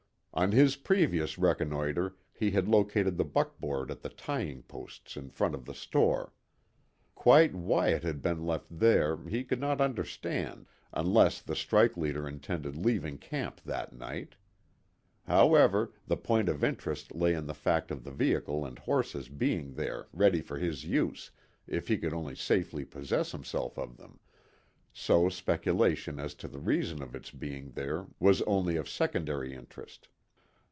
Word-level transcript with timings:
On 0.33 0.53
his 0.53 0.77
previous 0.77 1.37
reconnoitre 1.37 2.15
he 2.33 2.51
had 2.51 2.65
located 2.69 3.17
the 3.17 3.25
buckboard 3.25 3.91
at 3.91 4.01
the 4.01 4.07
tying 4.07 4.63
posts 4.63 5.17
in 5.17 5.29
front 5.29 5.53
of 5.53 5.65
the 5.65 5.73
store. 5.73 6.31
Quite 7.15 7.53
why 7.53 7.89
it 7.89 8.03
had 8.03 8.21
been 8.21 8.45
left 8.45 8.67
there 8.79 9.17
he 9.27 9.43
could 9.43 9.59
not 9.59 9.81
understand, 9.81 10.67
unless 10.93 11.41
the 11.41 11.53
strike 11.55 11.97
leader 11.97 12.29
intended 12.29 12.77
leaving 12.77 13.17
camp 13.17 13.59
that 13.65 13.91
night. 13.91 14.35
However, 15.27 15.91
the 16.07 16.15
point 16.15 16.47
of 16.47 16.63
interest 16.63 17.13
lay 17.13 17.33
in 17.33 17.45
the 17.45 17.53
fact 17.53 17.91
of 17.91 18.05
the 18.05 18.11
vehicle 18.13 18.63
and 18.65 18.79
horses 18.79 19.27
being 19.27 19.73
there 19.73 20.07
ready 20.13 20.39
for 20.39 20.57
his 20.57 20.85
use 20.85 21.31
if 21.67 21.89
he 21.89 21.97
could 21.97 22.13
only 22.13 22.35
safely 22.35 22.85
possess 22.85 23.33
himself 23.33 23.77
of 23.77 23.97
them, 23.97 24.17
so 24.93 25.27
speculation 25.27 26.21
as 26.21 26.33
to 26.35 26.47
the 26.47 26.59
reason 26.61 27.01
of 27.03 27.15
its 27.15 27.31
being 27.31 27.71
there 27.71 28.07
was 28.17 28.41
only 28.43 28.77
of 28.77 28.87
secondary 28.87 29.53
interest. 29.53 30.07